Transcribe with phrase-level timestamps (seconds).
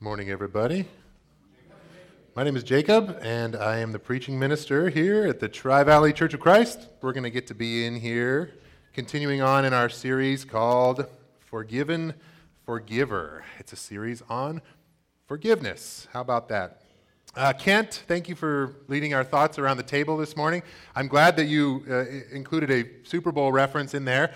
[0.00, 0.84] Morning, everybody.
[2.36, 6.12] My name is Jacob, and I am the preaching minister here at the Tri Valley
[6.12, 6.86] Church of Christ.
[7.00, 8.54] We're going to get to be in here,
[8.92, 11.04] continuing on in our series called
[11.40, 12.14] Forgiven
[12.64, 13.44] Forgiver.
[13.58, 14.62] It's a series on
[15.26, 16.06] forgiveness.
[16.12, 16.82] How about that?
[17.34, 20.62] Uh, Kent, thank you for leading our thoughts around the table this morning.
[20.94, 24.32] I'm glad that you uh, included a Super Bowl reference in there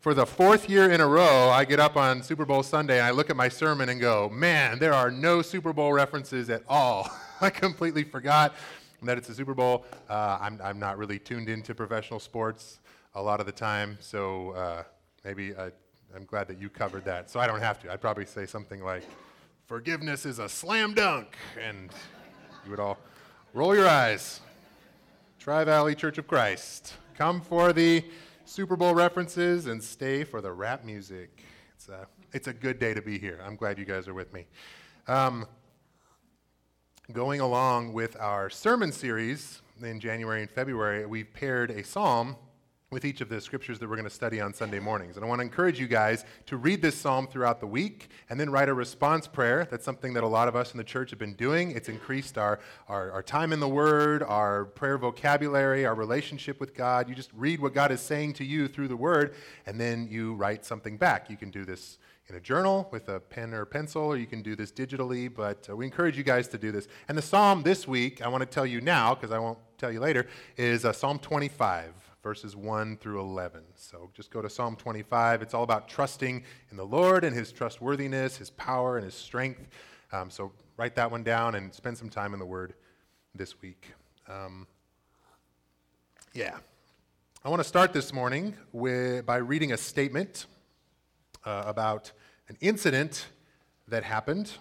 [0.00, 3.06] for the fourth year in a row, I get up on Super Bowl Sunday and
[3.06, 6.62] I look at my sermon and go, man, there are no Super Bowl references at
[6.66, 7.10] all.
[7.42, 8.54] I completely forgot
[9.02, 9.84] that it's a Super Bowl.
[10.08, 12.80] Uh, I'm, I'm not really tuned into professional sports
[13.14, 14.82] a lot of the time, so uh,
[15.22, 15.70] maybe I,
[16.16, 17.28] I'm glad that you covered that.
[17.28, 17.92] So I don't have to.
[17.92, 19.04] I'd probably say something like,
[19.66, 21.36] forgiveness is a slam dunk.
[21.60, 21.90] And
[22.64, 22.96] you would all
[23.52, 24.40] roll your eyes.
[25.38, 26.94] Tri Valley Church of Christ.
[27.18, 28.02] Come for the
[28.50, 31.44] Super Bowl references and stay for the rap music.
[31.76, 33.38] It's a, it's a good day to be here.
[33.46, 34.46] I'm glad you guys are with me.
[35.06, 35.46] Um,
[37.12, 42.34] going along with our sermon series in January and February, we've paired a psalm
[42.90, 45.14] with each of the scriptures that we're going to study on Sunday mornings.
[45.14, 48.40] And I want to encourage you guys to read this psalm throughout the week and
[48.40, 49.68] then write a response prayer.
[49.70, 51.70] That's something that a lot of us in the church have been doing.
[51.70, 56.74] It's increased our, our, our, time in the Word, our prayer vocabulary, our relationship with
[56.74, 57.08] God.
[57.08, 60.34] You just read what God is saying to you through the Word, and then you
[60.34, 61.30] write something back.
[61.30, 64.26] You can do this in a journal with a pen or a pencil, or you
[64.26, 66.88] can do this digitally, but uh, we encourage you guys to do this.
[67.06, 69.92] And the psalm this week, I want to tell you now, because I won't tell
[69.92, 70.26] you later,
[70.56, 73.62] is uh, Psalm 25 verses 1 through 11.
[73.74, 75.42] So just go to Psalm 25.
[75.42, 79.68] It's all about trusting in the Lord and his trustworthiness, his power, and his strength.
[80.12, 82.74] Um, so write that one down and spend some time in the Word
[83.34, 83.92] this week.
[84.28, 84.66] Um,
[86.34, 86.58] yeah.
[87.42, 90.46] I want to start this morning with, by reading a statement
[91.44, 92.12] uh, about
[92.48, 93.28] an incident
[93.88, 94.52] that happened.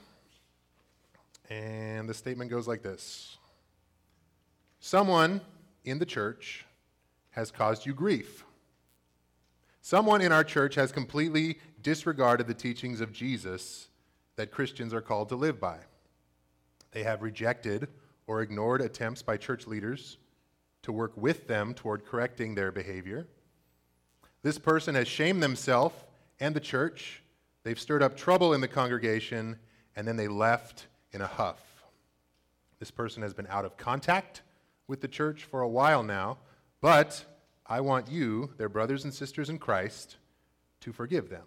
[1.49, 3.37] And the statement goes like this
[4.79, 5.41] Someone
[5.83, 6.65] in the church
[7.31, 8.43] has caused you grief.
[9.81, 13.87] Someone in our church has completely disregarded the teachings of Jesus
[14.35, 15.79] that Christians are called to live by.
[16.91, 17.87] They have rejected
[18.27, 20.17] or ignored attempts by church leaders
[20.83, 23.27] to work with them toward correcting their behavior.
[24.43, 25.95] This person has shamed themselves
[26.39, 27.21] and the church.
[27.63, 29.57] They've stirred up trouble in the congregation,
[29.95, 31.83] and then they left in a huff.
[32.79, 34.41] This person has been out of contact
[34.87, 36.37] with the church for a while now,
[36.81, 37.23] but
[37.65, 40.17] I want you, their brothers and sisters in Christ,
[40.81, 41.45] to forgive them.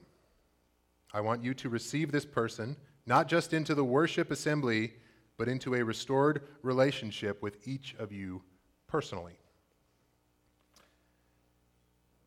[1.12, 2.76] I want you to receive this person
[3.06, 4.94] not just into the worship assembly,
[5.36, 8.42] but into a restored relationship with each of you
[8.86, 9.36] personally.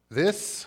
[0.09, 0.65] This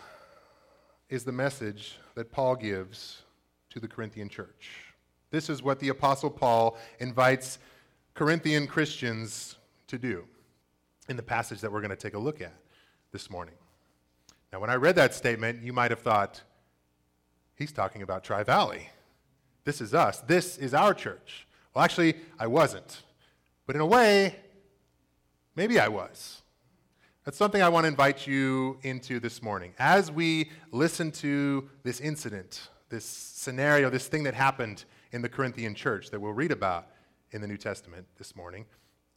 [1.10, 3.22] is the message that Paul gives
[3.70, 4.94] to the Corinthian church.
[5.30, 7.58] This is what the Apostle Paul invites
[8.14, 9.56] Corinthian Christians
[9.86, 10.24] to do
[11.08, 12.54] in the passage that we're going to take a look at
[13.12, 13.54] this morning.
[14.52, 16.42] Now, when I read that statement, you might have thought,
[17.54, 18.88] he's talking about Tri Valley.
[19.64, 20.20] This is us.
[20.20, 21.46] This is our church.
[21.74, 23.02] Well, actually, I wasn't.
[23.66, 24.36] But in a way,
[25.54, 26.42] maybe I was.
[27.24, 29.74] That's something I want to invite you into this morning.
[29.78, 35.74] As we listen to this incident, this scenario, this thing that happened in the Corinthian
[35.74, 36.86] church that we'll read about
[37.32, 38.64] in the New Testament this morning,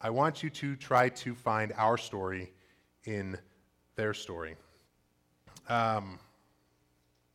[0.04, 2.50] I want you to try to find our story
[3.04, 3.38] in
[3.94, 4.56] their story.
[5.68, 6.18] Um,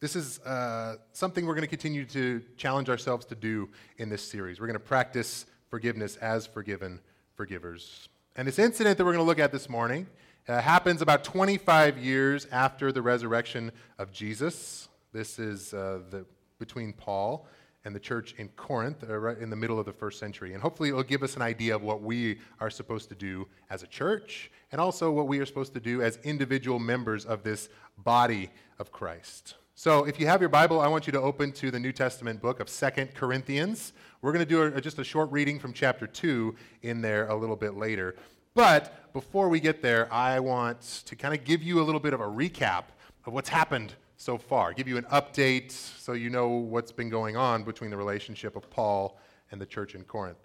[0.02, 3.70] this is uh, something we're going to continue to challenge ourselves to do
[4.00, 4.60] in this series.
[4.60, 7.00] We're going to practice forgiveness as forgiven
[7.36, 8.10] forgivers.
[8.36, 10.06] And this incident that we're going to look at this morning
[10.50, 14.90] uh, happens about 25 years after the resurrection of Jesus.
[15.14, 16.26] This is uh, the,
[16.60, 17.48] between Paul
[17.88, 20.54] and the church in Corinth, uh, right in the middle of the first century.
[20.54, 23.82] And hopefully, it'll give us an idea of what we are supposed to do as
[23.82, 27.70] a church, and also what we are supposed to do as individual members of this
[27.98, 29.56] body of Christ.
[29.74, 32.42] So, if you have your Bible, I want you to open to the New Testament
[32.42, 33.94] book of Second Corinthians.
[34.22, 37.36] We're going to do a, just a short reading from chapter 2 in there a
[37.36, 38.16] little bit later.
[38.54, 42.14] But before we get there, I want to kind of give you a little bit
[42.14, 42.86] of a recap
[43.26, 47.38] of what's happened so far, give you an update so you know what's been going
[47.38, 49.20] on between the relationship of Paul
[49.52, 50.38] and the church in Corinth.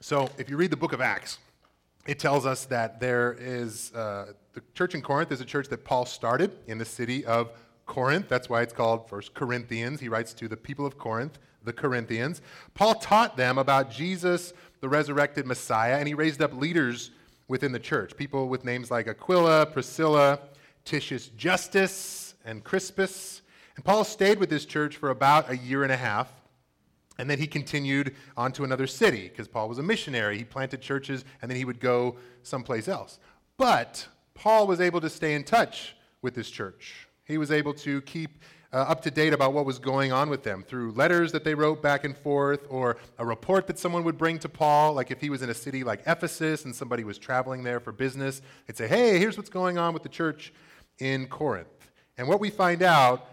[0.00, 1.38] So, if you read the book of Acts,
[2.06, 5.84] it tells us that there is uh, the church in Corinth is a church that
[5.84, 7.50] Paul started in the city of
[7.86, 8.28] Corinth.
[8.28, 10.00] That's why it's called First Corinthians.
[10.00, 12.40] He writes to the people of Corinth, the Corinthians.
[12.72, 17.10] Paul taught them about Jesus, the resurrected Messiah, and he raised up leaders
[17.48, 20.38] within the church, people with names like Aquila, Priscilla,
[20.90, 23.42] Titius Justus and Crispus.
[23.76, 26.28] And Paul stayed with this church for about a year and a half.
[27.16, 30.36] And then he continued on to another city because Paul was a missionary.
[30.36, 33.20] He planted churches and then he would go someplace else.
[33.56, 37.06] But Paul was able to stay in touch with this church.
[37.24, 38.42] He was able to keep
[38.72, 41.54] uh, up to date about what was going on with them through letters that they
[41.54, 44.94] wrote back and forth or a report that someone would bring to Paul.
[44.94, 47.92] Like if he was in a city like Ephesus and somebody was traveling there for
[47.92, 50.52] business, they'd say, hey, here's what's going on with the church
[51.00, 51.90] in Corinth.
[52.16, 53.26] And what we find out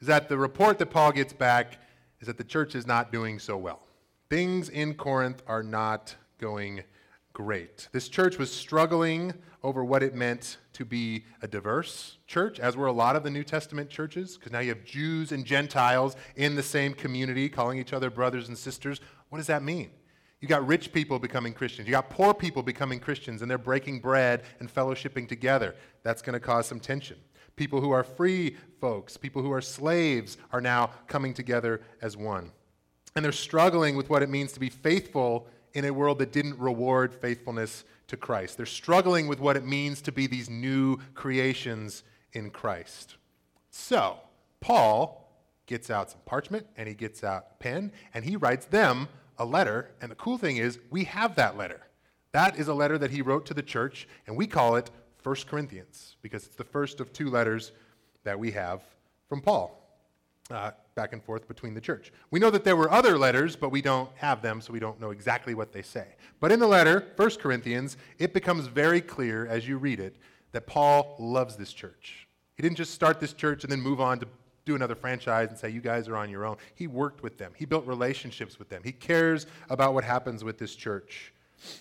[0.00, 1.78] is that the report that Paul gets back
[2.20, 3.86] is that the church is not doing so well.
[4.28, 6.82] Things in Corinth are not going
[7.32, 7.88] great.
[7.92, 12.86] This church was struggling over what it meant to be a diverse church, as were
[12.86, 16.54] a lot of the New Testament churches, because now you have Jews and Gentiles in
[16.54, 19.00] the same community calling each other brothers and sisters.
[19.28, 19.90] What does that mean?
[20.40, 21.88] You got rich people becoming Christians.
[21.88, 25.74] You got poor people becoming Christians, and they're breaking bread and fellowshipping together.
[26.02, 27.16] That's going to cause some tension.
[27.56, 32.52] People who are free folks, people who are slaves, are now coming together as one.
[33.14, 36.58] And they're struggling with what it means to be faithful in a world that didn't
[36.58, 38.58] reward faithfulness to Christ.
[38.58, 42.02] They're struggling with what it means to be these new creations
[42.32, 43.16] in Christ.
[43.70, 44.18] So,
[44.60, 45.22] Paul
[45.66, 49.44] gets out some parchment and he gets out a pen and he writes them a
[49.44, 49.90] letter.
[50.00, 51.80] And the cool thing is, we have that letter.
[52.32, 54.90] That is a letter that he wrote to the church, and we call it
[55.22, 57.72] 1 Corinthians, because it's the first of two letters
[58.24, 58.82] that we have
[59.28, 59.82] from Paul.
[60.50, 62.12] Uh, back and forth between the church.
[62.30, 65.00] We know that there were other letters, but we don't have them, so we don't
[65.00, 66.06] know exactly what they say.
[66.38, 70.16] But in the letter, 1 Corinthians, it becomes very clear as you read it
[70.52, 72.28] that Paul loves this church.
[72.54, 74.26] He didn't just start this church and then move on to
[74.66, 76.56] do another franchise and say, you guys are on your own.
[76.74, 80.58] He worked with them, he built relationships with them, he cares about what happens with
[80.58, 81.32] this church.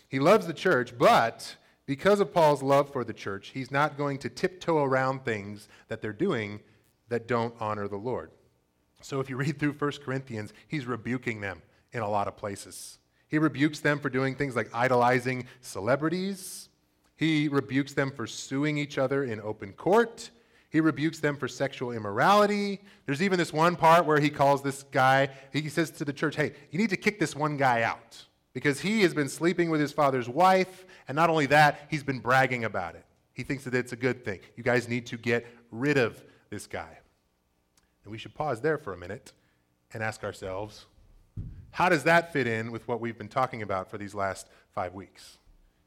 [0.08, 4.20] He loves the church, but because of Paul's love for the church, he's not going
[4.20, 6.62] to tiptoe around things that they're doing
[7.10, 8.32] that don't honor the Lord.
[9.02, 11.62] So if you read through 1 Corinthians, he's rebuking them
[11.92, 13.00] in a lot of places.
[13.28, 16.70] He rebukes them for doing things like idolizing celebrities.
[17.16, 20.32] He rebukes them for suing each other in open court.
[20.76, 22.82] He rebukes them for sexual immorality.
[23.06, 26.36] There's even this one part where he calls this guy, he says to the church,
[26.36, 29.80] hey, you need to kick this one guy out because he has been sleeping with
[29.80, 33.06] his father's wife, and not only that, he's been bragging about it.
[33.32, 34.42] He thinks that it's a good thing.
[34.58, 36.98] You guys need to get rid of this guy.
[38.04, 39.32] And we should pause there for a minute
[39.94, 40.88] and ask ourselves
[41.72, 44.94] how does that fit in with what we've been talking about for these last five
[44.94, 45.38] weeks?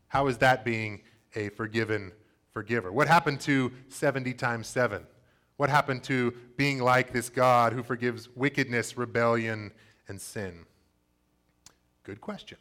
[0.07, 1.03] How is that being
[1.35, 2.13] a forgiven
[2.53, 2.93] forgiver?
[2.93, 5.07] What happened to 70 times 7?
[5.57, 9.73] What happened to being like this God who forgives wickedness, rebellion,
[10.07, 10.67] and sin?
[12.05, 12.59] Good question.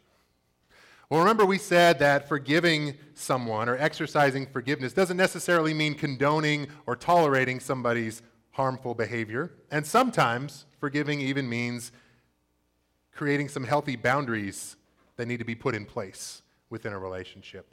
[1.10, 6.96] Well, remember, we said that forgiving someone or exercising forgiveness doesn't necessarily mean condoning or
[6.96, 8.20] tolerating somebody's
[8.50, 9.52] harmful behavior.
[9.70, 11.92] And sometimes forgiving even means
[13.12, 14.76] creating some healthy boundaries
[15.16, 17.72] that need to be put in place within a relationship.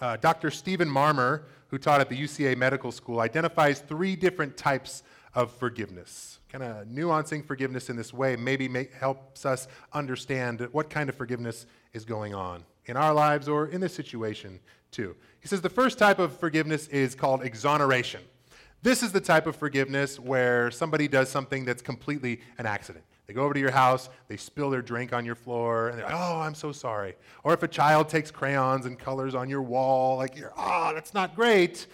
[0.00, 0.50] Uh, Dr.
[0.50, 5.02] Stephen Marmer, who taught at the UCLA Medical School, identifies three different types
[5.34, 8.68] of forgiveness kind of nuancing forgiveness in this way maybe
[8.98, 13.80] helps us understand what kind of forgiveness is going on in our lives or in
[13.80, 14.58] this situation
[14.90, 15.14] too.
[15.40, 18.22] He says the first type of forgiveness is called exoneration.
[18.82, 23.04] This is the type of forgiveness where somebody does something that's completely an accident.
[23.30, 26.06] They go over to your house, they spill their drink on your floor, and they're
[26.06, 27.14] like, oh, I'm so sorry.
[27.44, 31.36] Or if a child takes crayons and colors on your wall, like, oh, that's not
[31.36, 31.86] great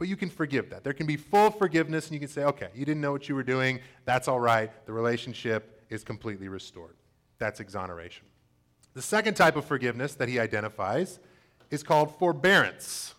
[0.00, 0.82] but you can forgive that.
[0.82, 3.34] There can be full forgiveness, and you can say, okay, you didn't know what you
[3.34, 3.80] were doing.
[4.06, 4.70] That's all right.
[4.86, 6.96] The relationship is completely restored.
[7.38, 8.24] That's exoneration.
[8.94, 11.18] The second type of forgiveness that he identifies
[11.70, 13.14] is called forbearance.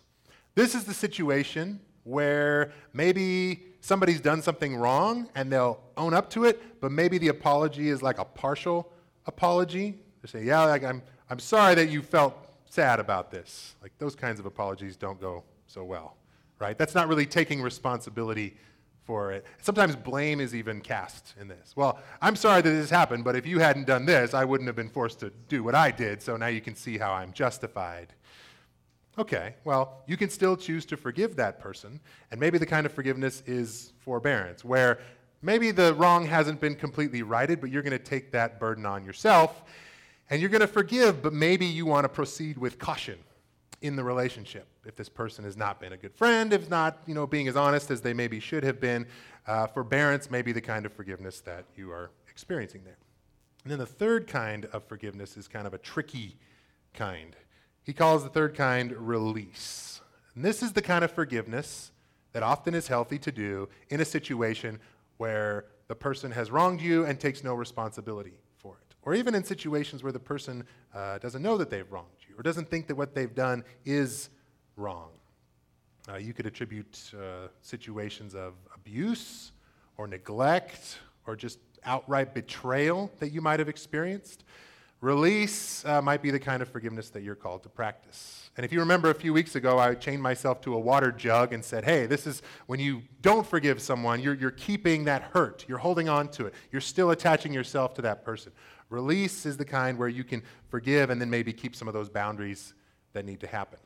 [0.56, 6.44] This is the situation where maybe somebody's done something wrong and they'll own up to
[6.44, 8.90] it, but maybe the apology is like a partial
[9.26, 9.98] apology.
[10.22, 12.34] They say, yeah, like I'm, I'm sorry that you felt
[12.64, 13.76] sad about this.
[13.82, 16.16] Like those kinds of apologies don't go so well
[16.62, 16.78] right?
[16.78, 18.56] That's not really taking responsibility
[19.04, 19.44] for it.
[19.60, 21.74] Sometimes blame is even cast in this.
[21.74, 24.76] Well, I'm sorry that this happened, but if you hadn't done this, I wouldn't have
[24.76, 28.14] been forced to do what I did, so now you can see how I'm justified.
[29.18, 32.00] Okay, well, you can still choose to forgive that person,
[32.30, 35.00] and maybe the kind of forgiveness is forbearance, where
[35.42, 39.04] maybe the wrong hasn't been completely righted, but you're going to take that burden on
[39.04, 39.64] yourself,
[40.30, 43.18] and you're going to forgive, but maybe you want to proceed with caution
[43.82, 44.66] in the relationship.
[44.86, 47.56] If this person has not been a good friend, if not, you know, being as
[47.56, 49.06] honest as they maybe should have been,
[49.46, 52.96] uh, forbearance may be the kind of forgiveness that you are experiencing there.
[53.64, 56.36] And then the third kind of forgiveness is kind of a tricky
[56.94, 57.36] kind.
[57.84, 60.00] He calls the third kind release.
[60.34, 61.90] And this is the kind of forgiveness
[62.32, 64.78] that often is healthy to do in a situation
[65.18, 68.94] where the person has wronged you and takes no responsibility for it.
[69.02, 72.42] or even in situations where the person uh, doesn't know that they've wronged you or
[72.42, 74.30] doesn't think that what they've done is
[74.76, 75.10] wrong.
[76.08, 79.52] Uh, you could attribute uh, situations of abuse
[79.96, 84.44] or neglect or just outright betrayal that you might have experienced.
[85.02, 88.48] Release uh, might be the kind of forgiveness that you're called to practice.
[88.56, 91.52] And if you remember a few weeks ago, I chained myself to a water jug
[91.52, 95.64] and said, hey, this is when you don't forgive someone, you're, you're keeping that hurt.
[95.66, 96.54] You're holding on to it.
[96.70, 98.52] You're still attaching yourself to that person.
[98.90, 102.08] Release is the kind where you can forgive and then maybe keep some of those
[102.08, 102.72] boundaries
[103.12, 103.80] that need to happen.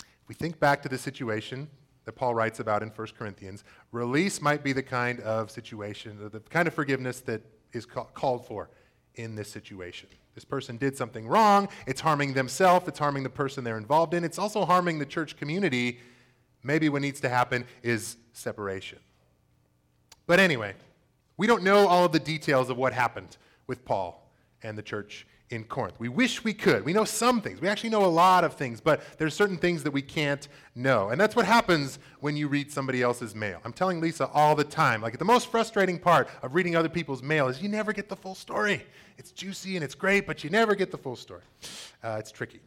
[0.00, 1.68] If we think back to the situation
[2.06, 3.62] that Paul writes about in 1 Corinthians,
[3.92, 7.40] release might be the kind of situation, the kind of forgiveness that
[7.72, 8.68] is called for
[9.14, 10.08] in this situation.
[10.34, 11.68] This person did something wrong.
[11.86, 12.88] It's harming themselves.
[12.88, 14.24] It's harming the person they're involved in.
[14.24, 16.00] It's also harming the church community.
[16.62, 18.98] Maybe what needs to happen is separation.
[20.26, 20.74] But anyway,
[21.36, 23.36] we don't know all of the details of what happened
[23.66, 24.30] with Paul
[24.62, 25.96] and the church in Corinth.
[25.98, 26.84] We wish we could.
[26.84, 27.60] We know some things.
[27.60, 31.10] We actually know a lot of things, but there's certain things that we can't know.
[31.10, 33.60] And that's what happens when you read somebody else's mail.
[33.64, 37.22] I'm telling Lisa all the time, like the most frustrating part of reading other people's
[37.22, 38.84] mail is you never get the full story.
[39.18, 41.42] It's juicy and it's great, but you never get the full story.
[42.02, 42.60] Uh, it's tricky.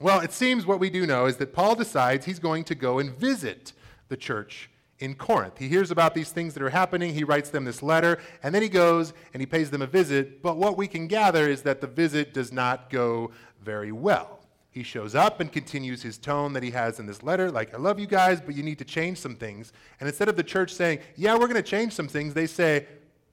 [0.00, 2.98] Well, it seems what we do know is that Paul decides he's going to go
[2.98, 3.72] and visit
[4.08, 4.68] the church
[5.02, 5.58] in Corinth.
[5.58, 7.12] He hears about these things that are happening.
[7.12, 10.40] He writes them this letter, and then he goes and he pays them a visit.
[10.42, 14.38] But what we can gather is that the visit does not go very well.
[14.70, 17.78] He shows up and continues his tone that he has in this letter, like, I
[17.78, 19.72] love you guys, but you need to change some things.
[19.98, 22.86] And instead of the church saying, Yeah, we're going to change some things, they say,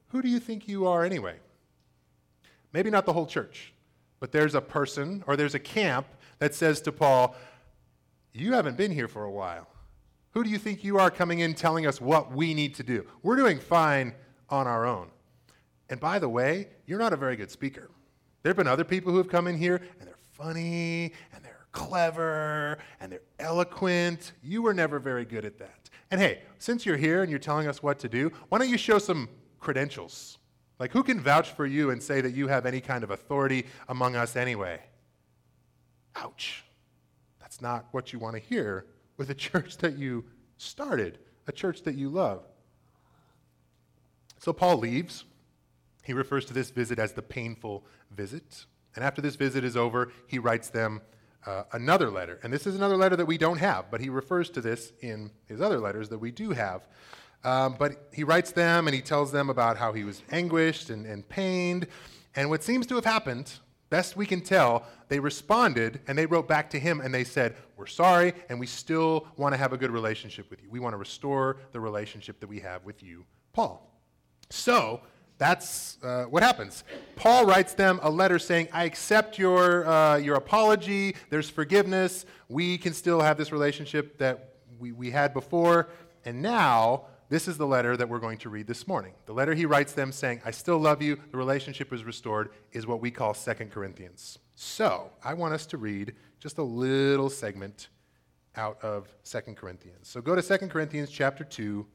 [0.07, 1.35] Who do you think you are anyway?
[2.73, 3.73] Maybe not the whole church,
[4.19, 6.07] but there's a person or there's a camp
[6.39, 7.35] that says to Paul,
[8.33, 9.67] You haven't been here for a while.
[10.31, 13.05] Who do you think you are coming in telling us what we need to do?
[13.23, 14.13] We're doing fine
[14.49, 15.09] on our own.
[15.89, 17.89] And by the way, you're not a very good speaker.
[18.43, 21.65] There have been other people who have come in here and they're funny and they're
[21.71, 24.33] clever and they're eloquent.
[24.43, 25.89] You were never very good at that.
[26.11, 28.77] And hey, since you're here and you're telling us what to do, why don't you
[28.77, 30.37] show some credentials?
[30.79, 33.65] Like, who can vouch for you and say that you have any kind of authority
[33.89, 34.79] among us anyway?
[36.15, 36.63] Ouch.
[37.41, 38.85] That's not what you want to hear
[39.19, 40.25] with a church that you
[40.57, 42.41] started, a church that you love.
[44.39, 45.25] So Paul leaves.
[46.03, 48.65] He refers to this visit as the painful visit.
[48.95, 51.01] And after this visit is over, he writes them
[51.45, 52.39] uh, another letter.
[52.41, 55.29] And this is another letter that we don't have, but he refers to this in
[55.45, 56.87] his other letters that we do have.
[57.43, 61.05] Um, but he writes them and he tells them about how he was anguished and,
[61.05, 61.87] and pained.
[62.35, 63.51] And what seems to have happened
[63.89, 67.55] Best we can tell, they responded and they wrote back to him and they said,
[67.75, 70.69] We're sorry and we still want to have a good relationship with you.
[70.69, 73.91] We want to restore the relationship that we have with you, Paul.
[74.49, 75.01] So,
[75.39, 76.83] that's uh, what happens.
[77.15, 81.15] Paul writes them a letter saying, I accept your, uh, your apology.
[81.29, 82.25] There's forgiveness.
[82.49, 85.87] We can still have this relationship that we, we had before.
[86.25, 89.13] And now this is the letter that we're going to read this morning.
[89.27, 92.87] The letter he writes them saying, I still love you, the relationship is restored, is
[92.87, 94.39] what we call Second Corinthians.
[94.55, 97.89] So I want us to read just a little segment
[98.55, 100.07] out of Second Corinthians.
[100.07, 101.85] So go to Second Corinthians chapter 2,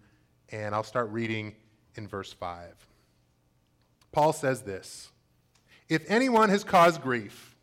[0.51, 1.57] and I'll start reading
[1.97, 2.73] in verse 5.
[4.13, 5.11] Paul says this
[5.89, 7.57] If anyone has caused grief,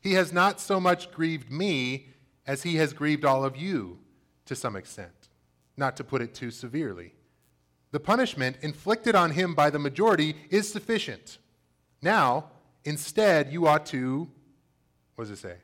[0.00, 2.06] he has not so much grieved me
[2.46, 3.98] as he has grieved all of you
[4.46, 5.23] to some extent
[5.76, 7.14] not to put it too severely.
[7.90, 11.38] The punishment inflicted on him by the majority is sufficient.
[12.02, 12.50] Now,
[12.84, 14.28] instead, you ought to,
[15.14, 15.56] what does it say?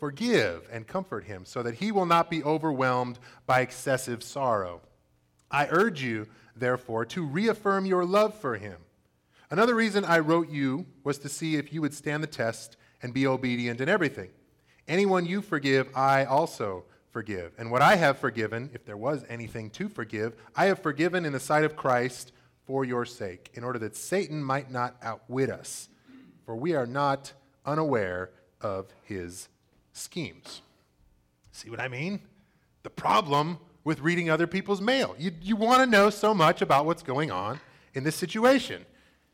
[0.00, 4.80] Forgive and comfort him so that he will not be overwhelmed by excessive sorrow.
[5.50, 8.76] I urge you, therefore, to reaffirm your love for him.
[9.50, 13.14] Another reason I wrote you was to see if you would stand the test and
[13.14, 14.30] be obedient in everything.
[14.86, 16.84] Anyone you forgive, I also
[17.18, 17.50] forgive.
[17.58, 21.32] And what I have forgiven, if there was anything to forgive, I have forgiven in
[21.32, 22.30] the sight of Christ
[22.64, 25.88] for your sake, in order that Satan might not outwit us.
[26.46, 27.32] For we are not
[27.66, 29.48] unaware of his
[29.92, 30.62] schemes.
[31.50, 32.20] See what I mean?
[32.84, 35.16] The problem with reading other people's mail.
[35.18, 37.58] You, you want to know so much about what's going on
[37.94, 38.86] in this situation.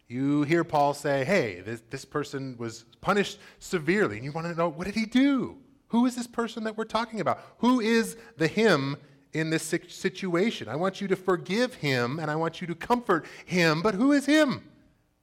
[0.09, 4.55] You hear Paul say, hey, this, this person was punished severely, and you want to
[4.55, 5.59] know, what did he do?
[5.95, 7.41] Who is this person that we're talking about?
[7.59, 8.97] Who is the him
[9.33, 10.69] in this situation?
[10.69, 14.11] I want you to forgive him and I want you to comfort him, but who
[14.11, 14.65] is him?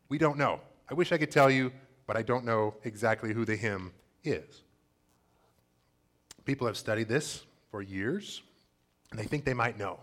[0.08, 0.62] We don't know.
[0.90, 1.74] I wish I could tell you,
[2.08, 3.92] but I don't know exactly who the him
[4.24, 4.64] is.
[6.46, 8.42] People have studied this for years
[9.12, 10.00] and they think they might know.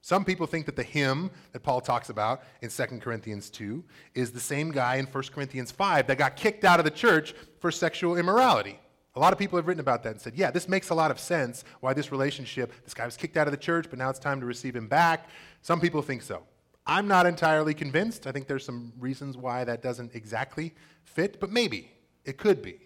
[0.00, 3.82] Some people think that the him that Paul talks about in 2 Corinthians 2
[4.14, 7.34] is the same guy in 1 Corinthians 5 that got kicked out of the church
[7.58, 8.78] for sexual immorality.
[9.16, 11.10] A lot of people have written about that and said, yeah, this makes a lot
[11.10, 14.10] of sense why this relationship, this guy was kicked out of the church, but now
[14.10, 15.28] it's time to receive him back.
[15.62, 16.42] Some people think so.
[16.86, 18.26] I'm not entirely convinced.
[18.26, 21.90] I think there's some reasons why that doesn't exactly fit, but maybe
[22.24, 22.78] it could be,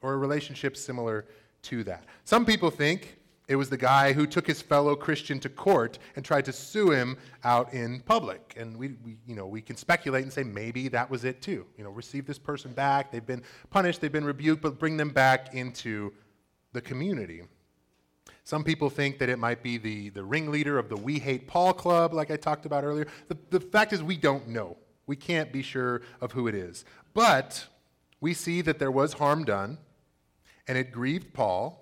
[0.00, 1.26] or a relationship similar
[1.62, 2.04] to that.
[2.24, 3.18] Some people think
[3.48, 6.90] it was the guy who took his fellow Christian to court and tried to sue
[6.92, 8.54] him out in public.
[8.56, 11.66] And we, we, you know, we can speculate and say maybe that was it too.
[11.76, 13.10] You know, receive this person back.
[13.10, 16.12] They've been punished, they've been rebuked, but bring them back into
[16.72, 17.42] the community.
[18.44, 21.72] Some people think that it might be the, the ringleader of the We Hate Paul
[21.72, 23.06] Club, like I talked about earlier.
[23.28, 24.76] The, the fact is, we don't know.
[25.06, 26.84] We can't be sure of who it is.
[27.12, 27.66] But
[28.20, 29.78] we see that there was harm done,
[30.66, 31.81] and it grieved Paul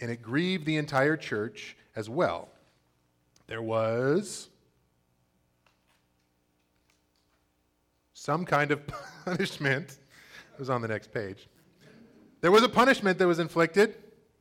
[0.00, 2.48] and it grieved the entire church as well.
[3.46, 4.48] There was
[8.12, 8.82] some kind of
[9.24, 9.90] punishment.
[10.54, 11.48] It was on the next page.
[12.40, 13.96] There was a punishment that was inflicted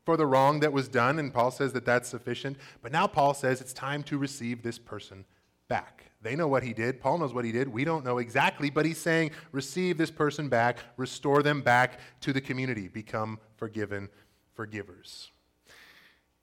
[0.05, 2.57] for the wrong that was done, and Paul says that that's sufficient.
[2.81, 5.25] But now Paul says it's time to receive this person
[5.67, 6.11] back.
[6.21, 6.99] They know what he did.
[6.99, 7.67] Paul knows what he did.
[7.67, 12.33] We don't know exactly, but he's saying, receive this person back, restore them back to
[12.33, 14.09] the community, become forgiven
[14.55, 15.31] forgivers.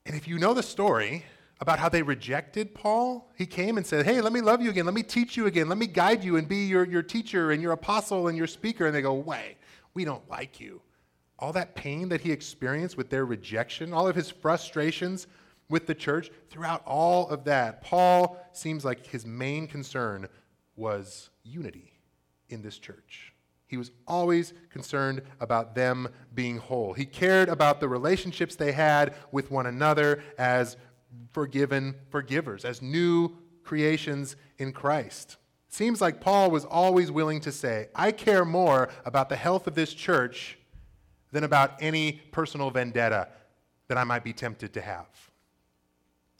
[0.05, 1.25] And if you know the story
[1.59, 4.85] about how they rejected Paul, he came and said, Hey, let me love you again.
[4.85, 5.69] Let me teach you again.
[5.69, 8.85] Let me guide you and be your, your teacher and your apostle and your speaker.
[8.85, 9.57] And they go, Wait,
[9.93, 10.81] we don't like you.
[11.39, 15.27] All that pain that he experienced with their rejection, all of his frustrations
[15.69, 20.27] with the church, throughout all of that, Paul seems like his main concern
[20.75, 21.99] was unity
[22.49, 23.34] in this church.
[23.67, 26.93] He was always concerned about them being whole.
[26.93, 30.77] He cared about the relationships they had with one another as
[31.31, 35.37] forgiven forgivers, as new creations in Christ.
[35.67, 39.75] Seems like Paul was always willing to say, I care more about the health of
[39.75, 40.57] this church
[41.31, 43.27] than about any personal vendetta
[43.87, 45.07] that I might be tempted to have.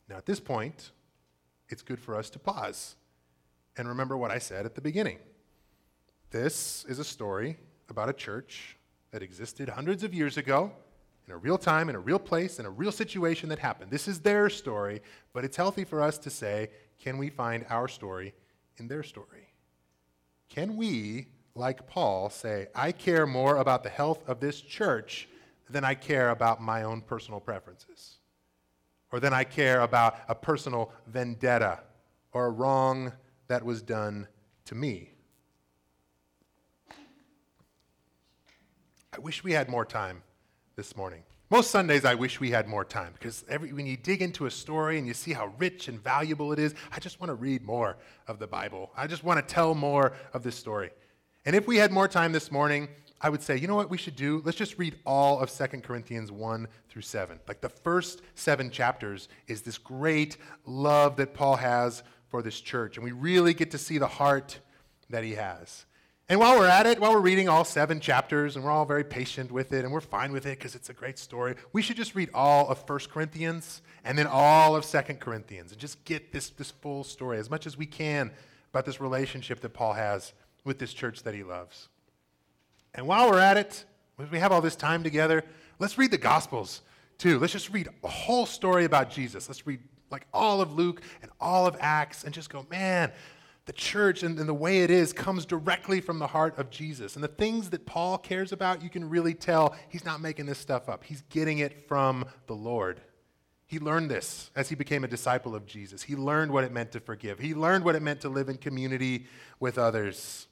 [0.08, 0.92] Now, at this point,
[1.68, 2.96] it's good for us to pause
[3.76, 5.18] and remember what I said at the beginning.
[6.36, 7.56] This is a story
[7.88, 8.76] about a church
[9.12, 10.70] that existed hundreds of years ago
[11.26, 13.90] in a real time, in a real place, in a real situation that happened.
[13.90, 16.72] This is their story, but it's healthy for us to say,
[17.02, 18.34] can we find our story
[18.76, 19.48] in their story?
[20.50, 25.30] Can we, like Paul, say, I care more about the health of this church
[25.70, 28.18] than I care about my own personal preferences?
[29.10, 31.80] Or than I care about a personal vendetta
[32.34, 33.14] or a wrong
[33.48, 34.28] that was done
[34.66, 35.12] to me?
[39.16, 40.24] I wish we had more time
[40.76, 41.24] this morning.
[41.50, 44.52] Most Sundays, I wish we had more time because every, when you dig into a
[44.52, 47.64] story and you see how rich and valuable it is, I just want to read
[47.64, 47.96] more
[48.28, 48.92] of the Bible.
[48.98, 50.90] I just want to tell more of this story.
[51.46, 52.90] And if we had more time this morning,
[53.22, 54.42] I would say, you know what we should do?
[54.44, 57.40] Let's just read all of 2 Corinthians 1 through 7.
[57.48, 62.98] Like the first seven chapters is this great love that Paul has for this church.
[62.98, 64.60] And we really get to see the heart
[65.10, 65.86] that he has.
[66.28, 69.04] And while we're at it, while we're reading all seven chapters, and we're all very
[69.04, 71.98] patient with it, and we're fine with it because it's a great story, we should
[71.98, 76.32] just read all of 1 Corinthians and then all of 2 Corinthians and just get
[76.32, 78.32] this, this full story as much as we can
[78.72, 80.34] about this relationship that Paul has
[80.64, 81.90] with this church that he loves.
[82.96, 83.86] And while we're at it,
[84.32, 85.44] we have all this time together,
[85.78, 86.82] let's read the Gospels
[87.20, 87.38] too.
[87.38, 89.48] Let's just read a whole story about Jesus.
[89.48, 93.12] Let's read like all of Luke and all of Acts and just go, man,
[93.66, 97.16] the church and, and, the way it is comes directly from the heart of Jesus.
[97.16, 100.60] And the things that Paul cares about, you can really tell he's not making this
[100.60, 101.04] stuff up.
[101.04, 103.02] He's getting it from the Lord.
[103.66, 106.04] He learned this as he became a disciple of Jesus.
[106.04, 108.58] He learned what it meant to forgive, he learned what it meant to live in
[108.58, 109.26] community
[109.60, 110.48] with others.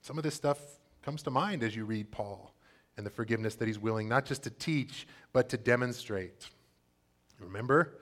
[0.00, 0.58] Some of this stuff
[1.02, 2.54] comes to mind as you read Paul
[2.96, 6.48] and the forgiveness that he's willing not just to teach, but to demonstrate.
[7.38, 8.00] Remember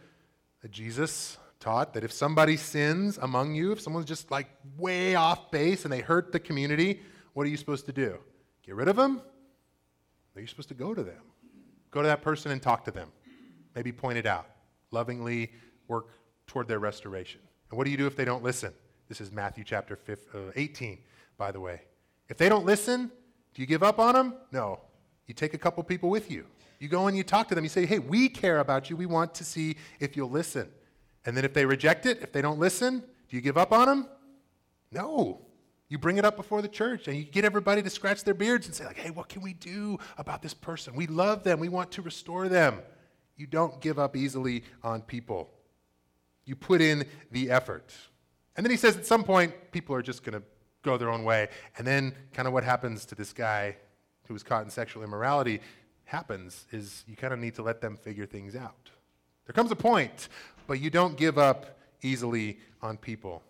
[0.63, 1.37] that Jesus
[1.67, 4.47] taught that if somebody sins among you, if someone's just like
[4.79, 7.01] way off base and they hurt the community,
[7.33, 8.19] what are you supposed to do?
[8.65, 9.21] Get rid of them?
[10.37, 11.23] Are you supposed to go to them?
[11.91, 13.11] Go to that person and talk to them.
[13.75, 14.47] Maybe point it out.
[14.93, 15.51] Lovingly
[15.89, 16.07] work
[16.47, 17.41] toward their restoration.
[17.71, 18.73] And what do you do if they don't listen?
[19.09, 20.99] This is Matthew chapter 15, uh, 18,
[21.37, 21.81] by the way.
[22.29, 23.11] If they don't listen,
[23.55, 24.35] do you give up on them?
[24.53, 24.79] No.
[25.27, 26.47] You take a couple people with you.
[26.79, 27.65] You go and you talk to them.
[27.65, 28.97] You say, hey, we care about you.
[28.97, 30.71] We want to see if you'll listen.
[31.27, 33.87] And then if they reject it, if they don't listen, do you give up on
[33.87, 34.09] them?
[34.93, 35.43] No.
[35.89, 38.67] You bring it up before the church and you get everybody to scratch their beards
[38.67, 40.95] and say, like, hey, what can we do about this person?
[40.95, 41.61] We love them.
[41.61, 42.81] We want to restore them.
[43.37, 45.51] You don't give up easily on people.
[46.45, 47.93] You put in the effort.
[48.57, 50.47] And then he says at some point, people are just going to
[50.83, 51.49] go their own way.
[51.77, 53.77] And then, kind of what happens to this guy
[54.27, 55.61] who was caught in sexual immorality
[56.05, 58.91] happens is you kind of need to let them figure things out.
[59.45, 60.29] There comes a point,
[60.67, 63.43] but you don't give up easily on people.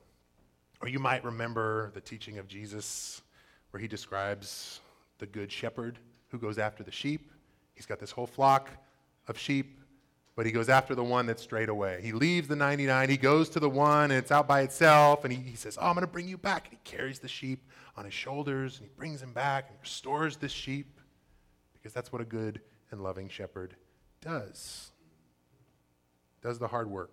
[0.80, 3.22] Or you might remember the teaching of Jesus
[3.70, 4.80] where he describes
[5.18, 5.98] the good shepherd
[6.28, 7.30] who goes after the sheep.
[7.74, 8.70] He's got this whole flock
[9.28, 9.80] of sheep,
[10.34, 12.00] but he goes after the one that's strayed away.
[12.02, 15.32] He leaves the 99, he goes to the one, and it's out by itself, and
[15.32, 16.68] he, he says, Oh, I'm going to bring you back.
[16.68, 20.36] And he carries the sheep on his shoulders, and he brings him back and restores
[20.36, 21.00] the sheep,
[21.72, 23.74] because that's what a good and loving shepherd
[24.20, 24.92] does.
[26.42, 27.12] Does the hard work.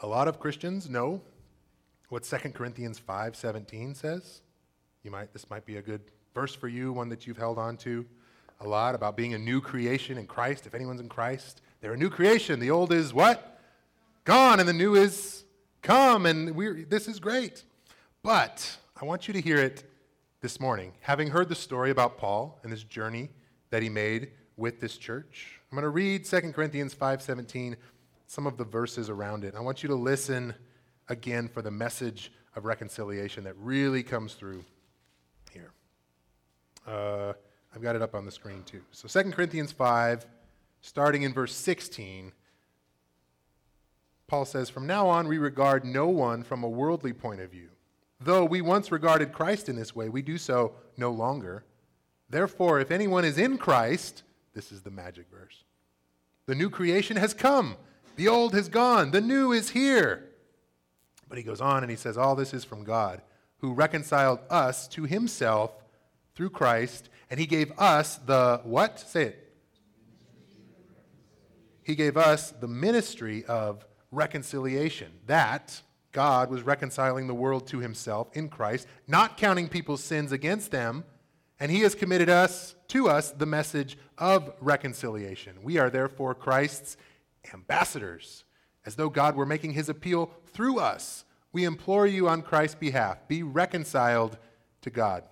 [0.00, 1.22] A lot of Christians know
[2.08, 4.42] what 2 Corinthians 5:17 says.
[5.02, 6.02] You might this might be a good
[6.34, 8.04] verse for you, one that you've held on to
[8.60, 10.66] a lot about being a new creation in Christ.
[10.66, 12.60] If anyone's in Christ, they're a new creation.
[12.60, 13.60] The old is what?
[14.24, 15.44] Gone and the new is
[15.82, 17.64] come and we this is great.
[18.22, 19.84] But I want you to hear it
[20.40, 20.92] this morning.
[21.00, 23.30] Having heard the story about Paul and this journey
[23.70, 27.76] that he made with this church, I'm going to read 2 Corinthians 5:17
[28.26, 29.54] some of the verses around it.
[29.54, 30.54] I want you to listen
[31.08, 34.64] again for the message of reconciliation that really comes through
[35.52, 35.72] here.
[36.86, 37.34] Uh,
[37.74, 38.80] I've got it up on the screen too.
[38.90, 40.26] So 2 Corinthians 5,
[40.80, 42.32] starting in verse 16,
[44.26, 47.68] Paul says, From now on, we regard no one from a worldly point of view.
[48.18, 51.64] Though we once regarded Christ in this way, we do so no longer.
[52.30, 54.22] Therefore, if anyone is in Christ,
[54.54, 55.64] this is the magic verse,
[56.46, 57.76] the new creation has come.
[58.16, 60.28] The old has gone, the new is here.
[61.28, 63.22] But he goes on and he says, All this is from God,
[63.58, 65.72] who reconciled us to himself
[66.34, 69.00] through Christ, and he gave us the what?
[69.00, 69.54] Say it.
[71.82, 75.10] He gave us the ministry of reconciliation.
[75.26, 75.80] That
[76.12, 81.04] God was reconciling the world to himself in Christ, not counting people's sins against them,
[81.58, 85.62] and he has committed us to us the message of reconciliation.
[85.62, 86.98] We are therefore Christ's
[87.54, 88.44] ambassadors,
[88.84, 91.24] as though God were making his appeal through us.
[91.54, 94.36] We implore you on Christ's behalf, be reconciled
[94.82, 95.24] to God.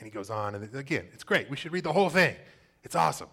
[0.00, 1.48] And he goes on, and again, it's great.
[1.48, 2.34] We should read the whole thing.
[2.82, 3.28] It's awesome.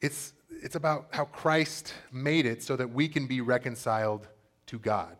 [0.00, 4.26] It's, it's about how Christ made it so that we can be reconciled
[4.66, 5.18] to God.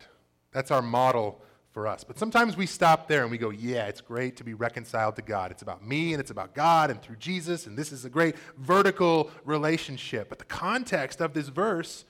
[0.51, 1.41] That's our model
[1.73, 2.03] for us.
[2.03, 5.21] But sometimes we stop there and we go, yeah, it's great to be reconciled to
[5.21, 5.51] God.
[5.51, 8.35] It's about me and it's about God and through Jesus, and this is a great
[8.57, 10.29] vertical relationship.
[10.29, 12.05] But the context of this verse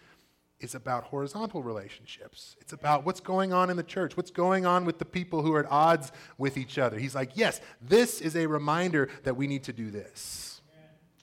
[0.60, 2.56] is about horizontal relationships.
[2.60, 5.54] It's about what's going on in the church, what's going on with the people who
[5.54, 6.98] are at odds with each other.
[6.98, 10.62] He's like, yes, this is a reminder that we need to do this.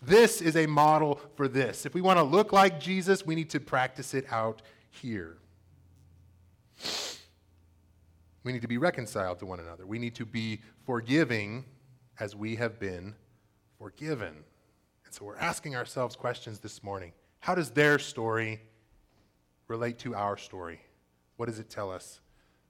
[0.02, 1.84] This is a model for this.
[1.84, 5.36] If we want to look like Jesus, we need to practice it out here.
[8.42, 9.86] We need to be reconciled to one another.
[9.86, 11.64] We need to be forgiving
[12.18, 13.14] as we have been
[13.78, 14.44] forgiven.
[15.04, 17.12] And so we're asking ourselves questions this morning.
[17.40, 18.60] How does their story
[19.68, 20.80] relate to our story?
[21.36, 22.20] What does it tell us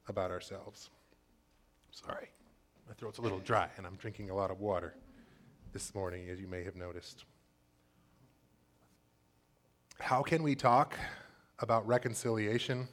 [0.08, 0.90] about ourselves?
[1.90, 2.28] Sorry,
[2.86, 4.94] my throat's a little dry, and I'm drinking a lot of water
[5.72, 7.24] this morning, as you may have noticed.
[9.98, 10.96] How can we talk
[11.58, 12.88] about reconciliation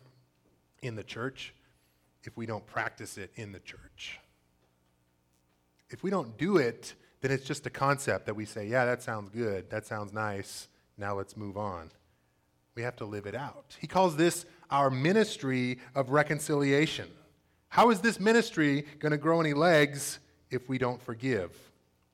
[0.81, 1.53] in the church
[2.27, 4.19] if we don't practice it in the church.
[5.89, 9.01] If we don't do it, then it's just a concept that we say, yeah, that
[9.01, 11.89] sounds good, that sounds nice, now let's move on.
[12.75, 13.77] We have to live it out.
[13.79, 17.07] He calls this our ministry of reconciliation.
[17.69, 20.19] How is this ministry going to grow any legs
[20.51, 21.51] if we don't forgive?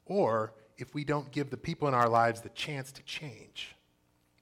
[0.06, 3.76] Or if we don't give the people in our lives the chance to change,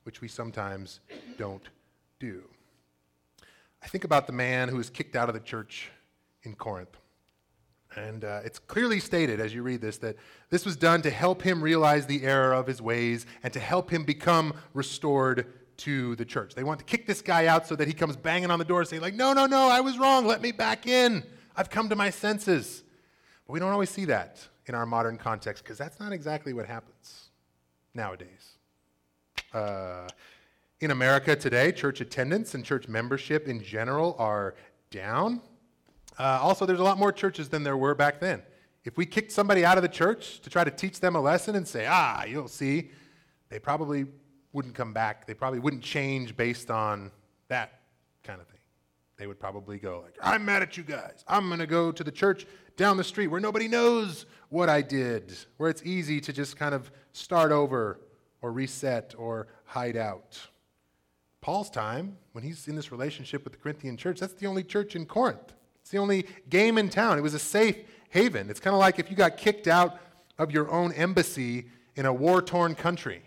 [0.04, 1.00] which we sometimes
[1.38, 1.70] don't
[2.20, 2.44] do.
[3.84, 5.90] I think about the man who was kicked out of the church
[6.44, 6.98] in Corinth.
[7.96, 10.16] And uh, it's clearly stated as you read this that
[10.50, 13.90] this was done to help him realize the error of his ways and to help
[13.90, 15.46] him become restored
[15.78, 16.54] to the church.
[16.54, 18.86] They want to kick this guy out so that he comes banging on the door
[18.86, 20.26] saying, like, no, no, no, I was wrong.
[20.26, 21.24] Let me back in.
[21.56, 22.84] I've come to my senses.
[23.46, 26.66] But we don't always see that in our modern context because that's not exactly what
[26.68, 27.30] happens
[27.94, 28.58] nowadays.
[29.54, 30.08] Uh,
[30.82, 34.56] in America today, church attendance and church membership in general are
[34.90, 35.40] down.
[36.20, 38.42] Uh, also, there's a lot more churches than there were back then.
[38.84, 41.56] If we kicked somebody out of the church to try to teach them a lesson
[41.56, 42.90] and say, ah, you'll see,
[43.50, 44.08] they probably
[44.54, 45.28] wouldn't come back.
[45.28, 47.12] They probably wouldn't change based on
[47.48, 47.82] that
[48.24, 48.60] kind of thing.
[49.18, 51.24] They would probably go like, I'm mad at you guys.
[51.28, 54.82] I'm going to go to the church down the street where nobody knows what I
[54.82, 58.00] did, where it's easy to just kind of start over
[58.42, 60.40] or reset or hide out.
[61.42, 64.96] Paul's time, when he's in this relationship with the Corinthian church, that's the only church
[64.96, 65.54] in Corinth.
[65.82, 67.18] It's the only game in town.
[67.18, 67.78] It was a safe
[68.10, 68.50] haven.
[68.50, 70.00] It's kind of like if you got kicked out
[70.38, 73.24] of your own embassy in a war torn country.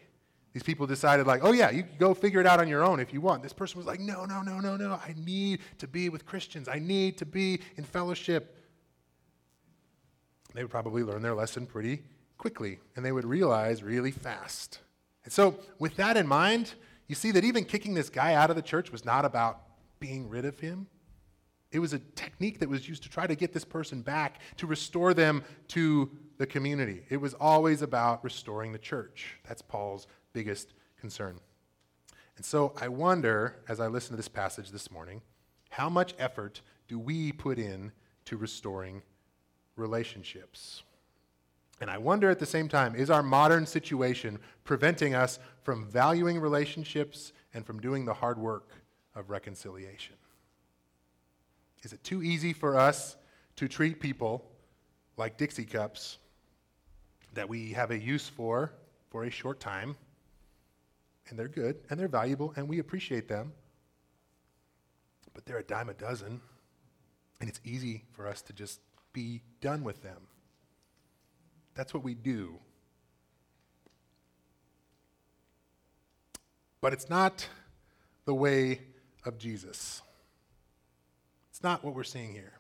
[0.53, 3.01] These people decided, like, oh, yeah, you can go figure it out on your own
[3.01, 3.43] if you want.
[3.43, 4.93] This person was like, no, no, no, no, no.
[4.93, 6.69] I need to be with Christians.
[6.69, 8.57] I need to be in fellowship.
[10.55, 12.03] They would probably learn their lesson pretty
[12.39, 14.79] quickly, and they would realize really fast.
[15.25, 16.75] And so, with that in mind,
[17.07, 19.61] you see that even kicking this guy out of the church was not about
[20.01, 20.87] being rid of him.
[21.71, 24.67] It was a technique that was used to try to get this person back, to
[24.67, 27.03] restore them to the community.
[27.11, 29.37] It was always about restoring the church.
[29.47, 31.41] That's Paul's biggest concern.
[32.37, 35.21] And so I wonder, as I listen to this passage this morning,
[35.71, 37.93] how much effort do we put in
[38.27, 39.03] to restoring
[39.77, 40.83] relationships?
[41.81, 46.39] And I wonder at the same time, is our modern situation preventing us from valuing
[46.39, 48.71] relationships and from doing the hard work
[49.15, 50.15] of reconciliation?
[51.83, 53.17] Is it too easy for us
[53.57, 54.45] to treat people
[55.17, 56.19] like Dixie cups
[57.35, 58.73] that we have a use for
[59.11, 59.97] for a short time
[61.29, 63.53] and they're good and they're valuable and we appreciate them.
[65.33, 66.41] But they're a dime a dozen,
[67.41, 68.81] and it's easy for us to just
[69.13, 70.29] be done with them.
[71.75, 72.59] That's what we do.
[76.81, 77.49] But it's not
[78.27, 78.81] the way
[79.25, 80.03] of Jesus.
[81.51, 82.53] It's not what we're seeing here.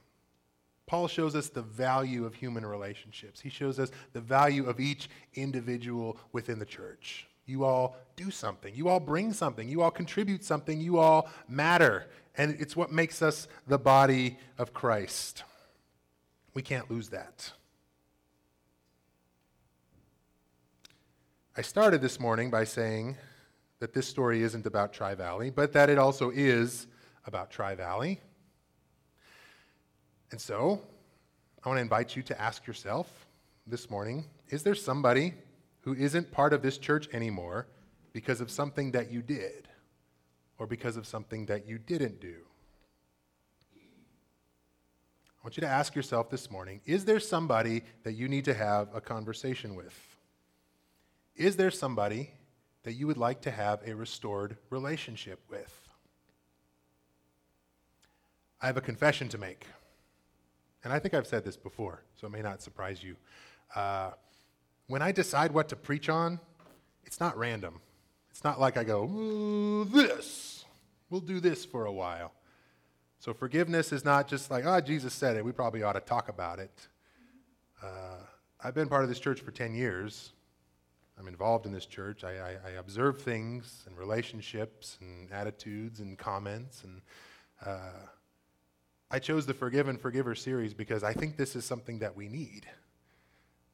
[0.87, 3.41] Paul shows us the value of human relationships.
[3.41, 7.27] He shows us the value of each individual within the church.
[7.47, 8.75] You all do something.
[8.75, 9.69] You all bring something.
[9.69, 10.81] You all contribute something.
[10.81, 12.07] You all matter.
[12.37, 15.43] And it's what makes us the body of Christ.
[16.55, 17.53] We can't lose that.
[21.57, 23.17] I started this morning by saying
[23.79, 26.89] that this story isn't about Tri Valley, but that it also is
[27.27, 28.21] about Tri Valley.
[30.33, 30.81] And so,
[31.63, 33.29] I want to invite you to ask yourself
[33.69, 35.33] this morning is there somebody
[35.83, 37.69] who isn't part of this church anymore
[38.13, 39.69] because of something that you did
[40.59, 42.35] or because of something that you didn't do.
[45.39, 48.55] I want you to ask yourself this morning is there somebody that you need to
[48.55, 50.14] have a conversation with?
[51.37, 52.31] Is there somebody
[52.85, 55.81] that you would like to have a restored relationship with?
[58.61, 59.67] I have a confession to make.
[60.85, 63.17] And I think I've said this before, so it may not surprise you.
[63.75, 64.13] Uh,
[64.87, 66.39] when I decide what to preach on,
[67.05, 67.81] it's not random.
[68.31, 70.65] It's not like I go, this,
[71.09, 72.33] we'll do this for a while.
[73.19, 76.29] So forgiveness is not just like, oh, Jesus said it, we probably ought to talk
[76.29, 76.89] about it.
[77.83, 78.19] Uh,
[78.63, 80.33] I've been part of this church for 10 years.
[81.19, 82.25] I'm involved in this church.
[82.25, 86.83] I, I, I observe things and relationships and attitudes and comments.
[86.83, 87.03] And
[87.65, 88.07] uh,
[89.11, 92.67] I chose the Forgiven Forgiver series because I think this is something that we need.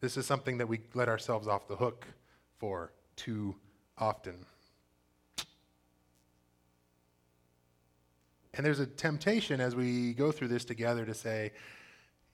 [0.00, 2.06] This is something that we let ourselves off the hook
[2.58, 3.54] for too
[3.96, 4.44] often.
[8.54, 11.52] And there's a temptation as we go through this together to say,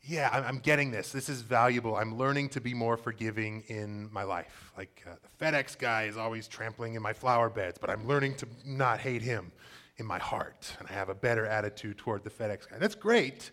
[0.07, 1.11] yeah, I'm, getting this.
[1.11, 1.97] This is valuable.
[1.97, 4.73] I'm learning to be more forgiving in my life.
[4.77, 8.37] Like uh, the FedEx guy is always trampling in my flower beds, but I'm learning
[8.37, 9.53] to not hate him
[9.97, 10.73] in my heart.
[10.79, 12.79] And I have a better attitude toward the FedEx guy.
[12.79, 13.51] That's great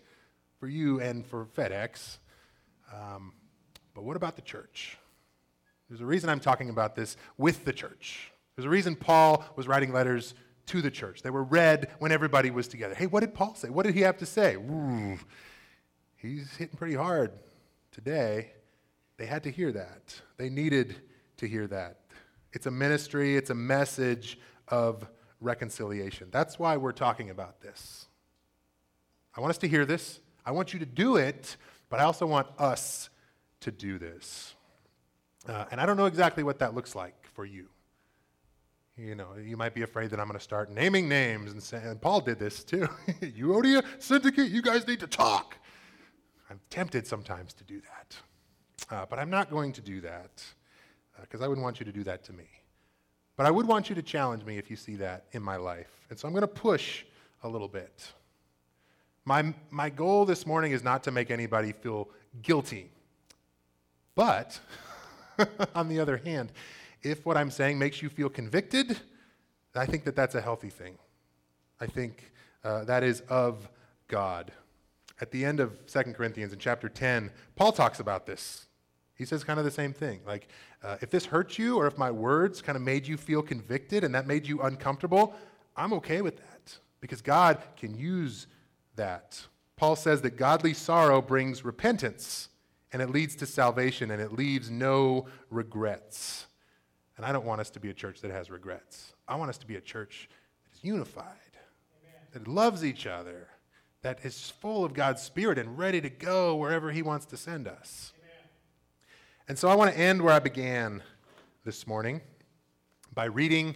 [0.60, 2.18] for you and for FedEx.
[2.92, 3.32] Um,
[3.92, 4.96] but what about the church?
[5.88, 8.32] There's a reason I'm talking about this with the church.
[8.56, 10.34] There's a reason Paul was writing letters
[10.66, 11.22] to the church.
[11.22, 12.94] They were read when everybody was together.
[12.94, 13.70] Hey, what did Paul say?
[13.70, 14.54] What did he have to say?
[14.54, 15.18] Ooh,
[16.24, 17.32] he's hitting pretty hard
[17.92, 18.52] today.
[19.16, 20.20] They had to hear that.
[20.36, 20.96] They needed
[21.36, 22.00] to hear that.
[22.52, 25.06] It's a ministry, it's a message of
[25.40, 26.28] reconciliation.
[26.30, 28.06] That's why we're talking about this.
[29.36, 30.20] I want us to hear this.
[30.46, 31.56] I want you to do it,
[31.90, 33.10] but I also want us
[33.60, 34.54] to do this.
[35.48, 37.68] Uh, and I don't know exactly what that looks like for you.
[38.96, 41.98] You know, you might be afraid that I'm going to start naming names and saying,
[41.98, 42.88] Paul did this too.
[43.20, 45.56] You Euodia Syntyche, you guys need to talk.
[46.54, 48.16] I'm tempted sometimes to do that.
[48.90, 50.42] Uh, but I'm not going to do that
[51.20, 52.44] because uh, I wouldn't want you to do that to me.
[53.36, 55.90] But I would want you to challenge me if you see that in my life.
[56.08, 57.04] And so I'm going to push
[57.42, 58.12] a little bit.
[59.24, 62.08] My, my goal this morning is not to make anybody feel
[62.42, 62.90] guilty
[64.14, 64.58] but
[65.74, 66.52] on the other hand,
[67.02, 68.98] if what I'm saying makes you feel convicted,
[69.74, 70.98] I think that that's a healthy thing.
[71.80, 73.68] I think uh, that is of
[74.08, 74.52] God.
[75.20, 78.66] At the end of 2 Corinthians in chapter 10, Paul talks about this.
[79.14, 80.20] He says kind of the same thing.
[80.26, 80.48] Like,
[80.82, 84.02] uh, if this hurts you or if my words kind of made you feel convicted
[84.02, 85.34] and that made you uncomfortable,
[85.76, 88.48] I'm okay with that because God can use
[88.96, 89.40] that.
[89.76, 92.48] Paul says that godly sorrow brings repentance
[92.92, 96.46] and it leads to salvation and it leaves no regrets.
[97.16, 99.14] And I don't want us to be a church that has regrets.
[99.28, 100.28] I want us to be a church
[100.64, 101.26] that is unified,
[102.02, 102.20] Amen.
[102.32, 103.48] that loves each other,
[104.04, 107.66] that is full of God's Spirit and ready to go wherever He wants to send
[107.66, 108.12] us.
[109.48, 111.02] And so I want to end where I began
[111.64, 112.20] this morning
[113.14, 113.74] by reading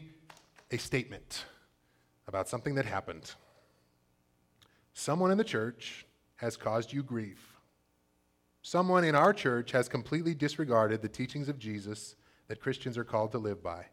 [0.70, 1.46] a statement
[2.26, 3.32] about something that happened.
[4.92, 6.04] Someone in the church
[6.36, 7.54] has caused you grief.
[8.60, 12.16] Someone in our church has completely disregarded the teachings of Jesus
[12.48, 13.86] that Christians are called to live by.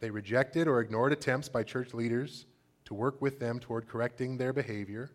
[0.00, 2.46] They rejected or ignored attempts by church leaders
[2.86, 5.12] to work with them toward correcting their behavior.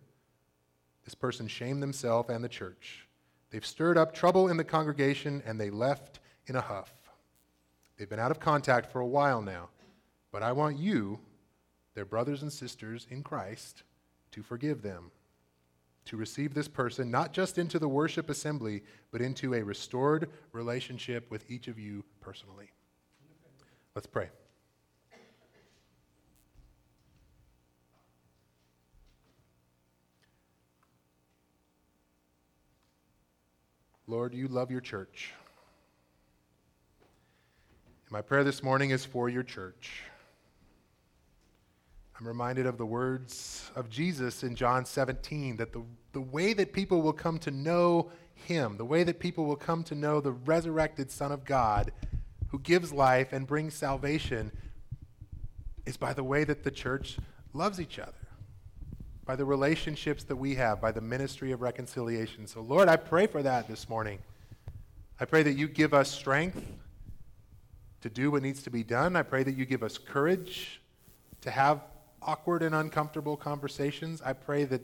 [1.03, 3.07] This person shamed themselves and the church.
[3.49, 6.93] They've stirred up trouble in the congregation and they left in a huff.
[7.97, 9.69] They've been out of contact for a while now,
[10.31, 11.19] but I want you,
[11.93, 13.83] their brothers and sisters in Christ,
[14.31, 15.11] to forgive them,
[16.05, 21.29] to receive this person not just into the worship assembly, but into a restored relationship
[21.29, 22.71] with each of you personally.
[23.93, 24.29] Let's pray.
[34.11, 35.31] Lord, you love your church.
[38.03, 40.03] And my prayer this morning is for your church.
[42.19, 46.73] I'm reminded of the words of Jesus in John 17 that the, the way that
[46.73, 50.33] people will come to know him, the way that people will come to know the
[50.33, 51.93] resurrected Son of God
[52.49, 54.51] who gives life and brings salvation
[55.85, 57.17] is by the way that the church
[57.53, 58.20] loves each other
[59.31, 62.45] by the relationships that we have, by the ministry of reconciliation.
[62.45, 64.19] So, Lord, I pray for that this morning.
[65.21, 66.61] I pray that you give us strength
[68.01, 69.15] to do what needs to be done.
[69.15, 70.81] I pray that you give us courage
[71.39, 71.79] to have
[72.21, 74.21] awkward and uncomfortable conversations.
[74.21, 74.81] I pray that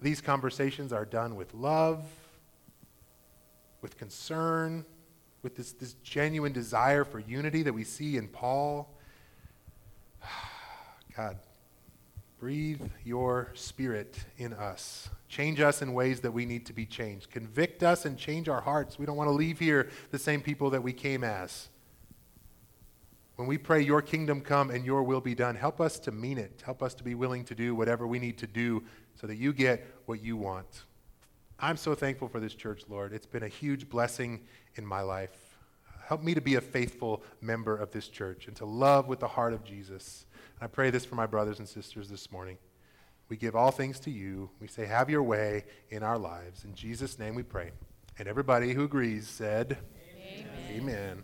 [0.00, 2.04] these conversations are done with love,
[3.80, 4.84] with concern,
[5.44, 8.92] with this, this genuine desire for unity that we see in Paul.
[11.16, 11.38] God,
[12.42, 15.08] Breathe your spirit in us.
[15.28, 17.30] Change us in ways that we need to be changed.
[17.30, 18.98] Convict us and change our hearts.
[18.98, 21.68] We don't want to leave here the same people that we came as.
[23.36, 26.36] When we pray, Your kingdom come and Your will be done, help us to mean
[26.36, 26.60] it.
[26.64, 28.82] Help us to be willing to do whatever we need to do
[29.14, 30.82] so that you get what you want.
[31.60, 33.12] I'm so thankful for this church, Lord.
[33.12, 34.40] It's been a huge blessing
[34.74, 35.56] in my life.
[36.06, 39.28] Help me to be a faithful member of this church and to love with the
[39.28, 40.26] heart of Jesus.
[40.62, 42.56] I pray this for my brothers and sisters this morning.
[43.28, 44.48] We give all things to you.
[44.60, 46.64] We say, have your way in our lives.
[46.64, 47.72] In Jesus' name we pray.
[48.16, 49.78] And everybody who agrees said,
[50.14, 50.46] Amen.
[50.76, 51.18] Amen.